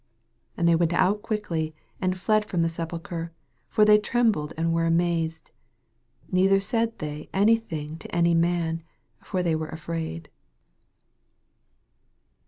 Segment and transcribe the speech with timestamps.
[0.57, 3.31] 8 And they went out quickly, and fled from the sepulchre;
[3.69, 5.51] for they trembled and were amazed:
[6.31, 8.81] neither said they any thing tc any man;
[9.21, 10.29] fol they were ufraid.